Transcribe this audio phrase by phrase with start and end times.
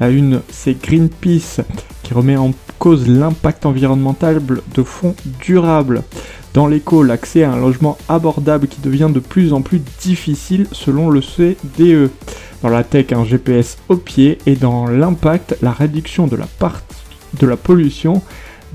[0.00, 1.62] La une, c'est Greenpeace
[2.02, 4.40] qui remet en cause l'impact environnemental
[4.74, 6.02] de fonds durables.
[6.54, 11.10] Dans l'éco, l'accès à un logement abordable qui devient de plus en plus difficile selon
[11.10, 12.10] le CDE.
[12.62, 16.46] Dans la tech, un GPS au pied et dans l'impact, la réduction de la,
[17.38, 18.22] de la pollution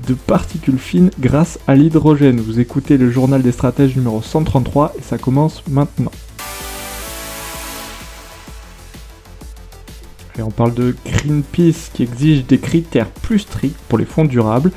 [0.06, 2.40] de particules fines grâce à l'hydrogène.
[2.40, 6.12] Vous écoutez le journal des stratèges numéro 133 et ça commence maintenant.
[10.38, 14.72] Et on parle de Greenpeace qui exige des critères plus stricts pour les fonds durables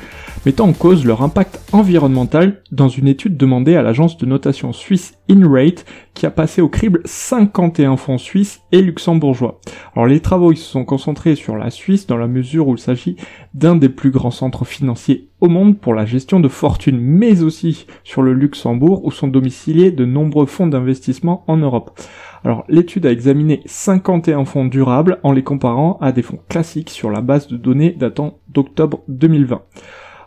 [0.46, 5.14] mettant en cause leur impact environnemental dans une étude demandée à l'agence de notation suisse
[5.30, 9.60] InRate qui a passé au crible 51 fonds suisses et luxembourgeois.
[9.94, 12.78] Alors les travaux ils se sont concentrés sur la Suisse dans la mesure où il
[12.78, 13.16] s'agit
[13.54, 17.86] d'un des plus grands centres financiers au monde pour la gestion de fortune, mais aussi
[18.02, 21.98] sur le Luxembourg où sont domiciliés de nombreux fonds d'investissement en Europe.
[22.44, 27.10] Alors l'étude a examiné 51 fonds durables en les comparant à des fonds classiques sur
[27.10, 29.62] la base de données datant d'octobre 2020.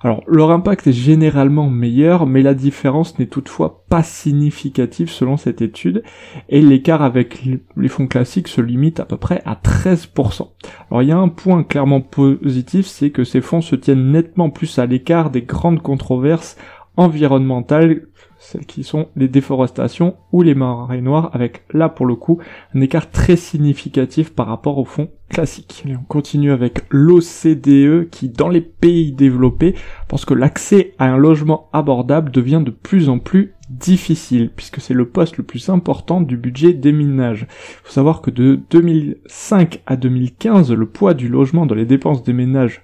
[0.03, 5.61] Alors leur impact est généralement meilleur, mais la différence n'est toutefois pas significative selon cette
[5.61, 6.03] étude,
[6.49, 7.43] et l'écart avec
[7.77, 10.47] les fonds classiques se limite à peu près à 13%.
[10.89, 14.49] Alors il y a un point clairement positif, c'est que ces fonds se tiennent nettement
[14.49, 16.57] plus à l'écart des grandes controverses
[16.97, 18.07] environnementales
[18.41, 22.39] celles qui sont les déforestations ou les marées noires, avec là pour le coup
[22.73, 25.83] un écart très significatif par rapport au fond classique.
[25.87, 29.75] Et on continue avec l'OCDE qui dans les pays développés
[30.07, 34.95] pense que l'accès à un logement abordable devient de plus en plus difficile puisque c'est
[34.95, 37.45] le poste le plus important du budget des ménages.
[37.47, 42.23] Il faut savoir que de 2005 à 2015, le poids du logement dans les dépenses
[42.23, 42.81] des ménages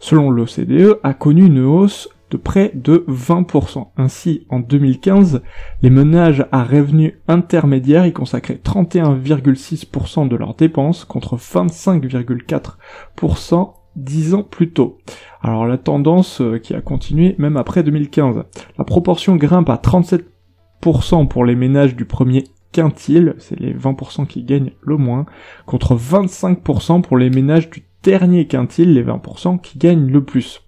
[0.00, 3.88] selon l'OCDE a connu une hausse de près de 20%.
[3.96, 5.42] Ainsi, en 2015,
[5.82, 14.42] les ménages à revenus intermédiaires y consacraient 31,6% de leurs dépenses contre 25,4% dix ans
[14.42, 14.98] plus tôt.
[15.42, 18.44] Alors la tendance euh, qui a continué même après 2015.
[18.78, 24.42] La proportion grimpe à 37% pour les ménages du premier quintile, c'est les 20% qui
[24.42, 25.24] gagnent le moins,
[25.64, 30.62] contre 25% pour les ménages du dernier quintile, les 20% qui gagnent le plus.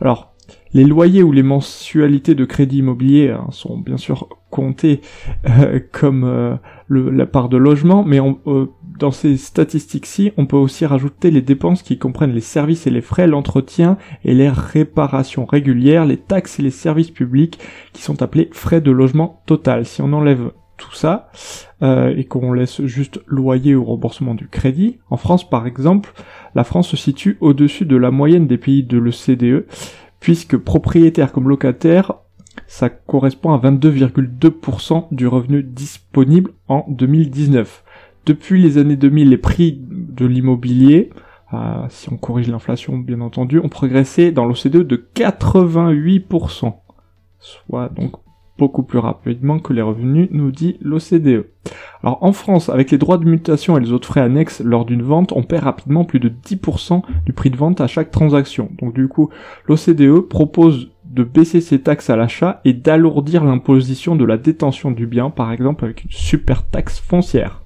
[0.00, 0.27] Alors,
[0.72, 5.00] les loyers ou les mensualités de crédit immobilier hein, sont bien sûr comptés
[5.48, 6.56] euh, comme euh,
[6.88, 8.66] la part de logement, mais euh,
[8.98, 13.00] dans ces statistiques-ci, on peut aussi rajouter les dépenses qui comprennent les services et les
[13.00, 17.58] frais, l'entretien et les réparations régulières, les taxes et les services publics
[17.92, 19.84] qui sont appelés frais de logement total.
[19.84, 21.28] Si on enlève tout ça
[21.80, 26.12] et qu'on laisse juste loyer ou remboursement du crédit, en France par exemple,
[26.54, 29.66] la France se situe au-dessus de la moyenne des pays de l'OCDE
[30.20, 32.14] puisque propriétaire comme locataire,
[32.66, 37.84] ça correspond à 22,2% du revenu disponible en 2019.
[38.26, 41.10] Depuis les années 2000, les prix de l'immobilier,
[41.54, 46.74] euh, si on corrige l'inflation bien entendu, ont progressé dans l'OCDE de 88%,
[47.38, 48.16] soit donc
[48.58, 51.46] beaucoup plus rapidement que les revenus, nous dit l'OCDE.
[52.02, 55.02] Alors en France, avec les droits de mutation et les autres frais annexes lors d'une
[55.02, 58.70] vente, on perd rapidement plus de 10% du prix de vente à chaque transaction.
[58.80, 59.30] Donc du coup,
[59.66, 65.06] l'OCDE propose de baisser ses taxes à l'achat et d'alourdir l'imposition de la détention du
[65.06, 67.62] bien, par exemple avec une super taxe foncière.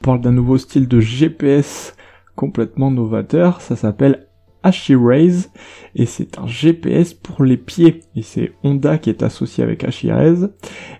[0.00, 1.94] On parle d'un nouveau style de GPS
[2.34, 4.27] complètement novateur, ça s'appelle
[4.68, 5.50] Ashiraze
[5.94, 10.52] et c'est un GPS pour les pieds et c'est Honda qui est associé avec Ashiraze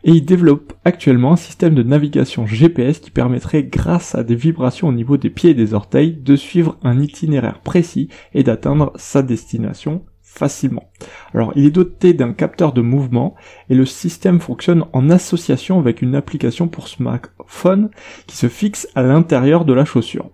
[0.04, 4.88] et il développe actuellement un système de navigation GPS qui permettrait grâce à des vibrations
[4.88, 9.22] au niveau des pieds et des orteils de suivre un itinéraire précis et d'atteindre sa
[9.22, 10.90] destination facilement.
[11.34, 13.34] Alors il est doté d'un capteur de mouvement
[13.68, 17.90] et le système fonctionne en association avec une application pour smartphone
[18.26, 20.30] qui se fixe à l'intérieur de la chaussure.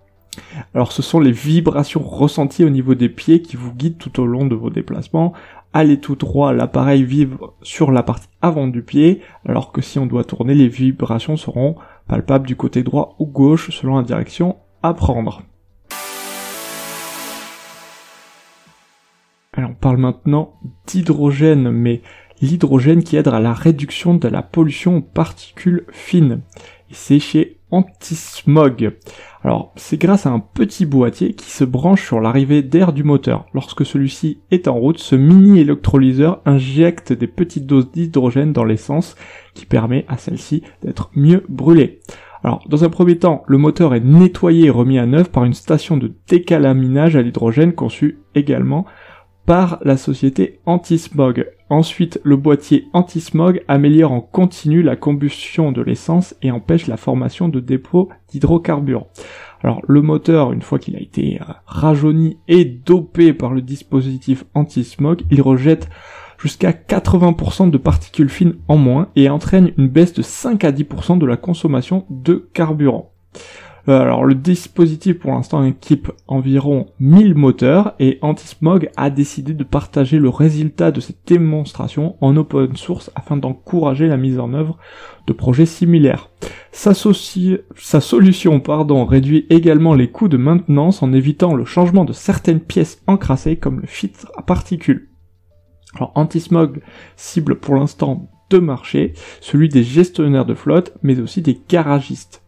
[0.74, 4.26] Alors ce sont les vibrations ressenties au niveau des pieds qui vous guident tout au
[4.26, 5.32] long de vos déplacements.
[5.72, 10.06] Allez tout droit, l'appareil vibre sur la partie avant du pied, alors que si on
[10.06, 11.76] doit tourner, les vibrations seront
[12.06, 15.42] palpables du côté droit ou gauche selon la direction à prendre.
[19.56, 20.54] Alors on parle maintenant
[20.86, 22.02] d'hydrogène, mais
[22.40, 26.40] l'hydrogène qui aide à la réduction de la pollution aux particules fines.
[26.90, 28.92] Et c'est chez anti-smog.
[29.42, 33.46] Alors, c'est grâce à un petit boîtier qui se branche sur l'arrivée d'air du moteur.
[33.52, 39.16] Lorsque celui-ci est en route, ce mini électrolyseur injecte des petites doses d'hydrogène dans l'essence
[39.54, 42.00] qui permet à celle-ci d'être mieux brûlée.
[42.44, 45.54] Alors, dans un premier temps, le moteur est nettoyé et remis à neuf par une
[45.54, 48.86] station de décalaminage à l'hydrogène conçue également
[49.46, 51.50] par la société Antismog.
[51.70, 57.48] Ensuite, le boîtier Antismog améliore en continu la combustion de l'essence et empêche la formation
[57.48, 59.06] de dépôts d'hydrocarbures.
[59.62, 64.44] Alors le moteur, une fois qu'il a été euh, rajeuni et dopé par le dispositif
[64.54, 65.88] anti-smog, il rejette
[66.38, 71.18] jusqu'à 80% de particules fines en moins et entraîne une baisse de 5 à 10%
[71.18, 73.12] de la consommation de carburant.
[73.88, 79.64] Euh, alors le dispositif pour l'instant équipe environ 1000 moteurs et Antismog a décidé de
[79.64, 84.78] partager le résultat de cette démonstration en open source afin d'encourager la mise en œuvre
[85.26, 86.30] de projets similaires.
[86.72, 92.60] Sa, solution pardon, réduit également les coûts de maintenance en évitant le changement de certaines
[92.60, 95.10] pièces encrassées comme le filtre à particules.
[95.94, 96.80] Alors Antismog
[97.16, 102.43] cible pour l'instant deux marchés, celui des gestionnaires de flotte mais aussi des garagistes.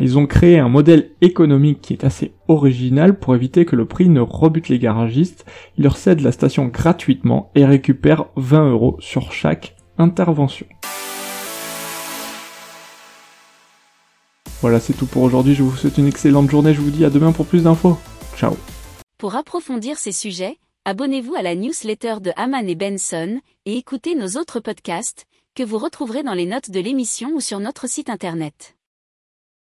[0.00, 4.08] Ils ont créé un modèle économique qui est assez original pour éviter que le prix
[4.08, 5.44] ne rebute les garagistes.
[5.76, 10.66] Ils leur cèdent la station gratuitement et récupèrent 20 euros sur chaque intervention.
[14.60, 15.54] Voilà, c'est tout pour aujourd'hui.
[15.54, 16.72] Je vous souhaite une excellente journée.
[16.72, 17.98] Je vous dis à demain pour plus d'infos.
[18.36, 18.56] Ciao.
[19.18, 24.40] Pour approfondir ces sujets, abonnez-vous à la newsletter de Haman et Benson et écoutez nos
[24.40, 28.73] autres podcasts que vous retrouverez dans les notes de l'émission ou sur notre site internet.